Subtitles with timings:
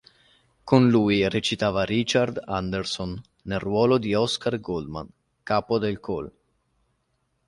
[0.63, 5.07] Con lui recitava Richard Anderson, nel ruolo di Oscar Goldman,
[5.43, 6.31] capo del Col.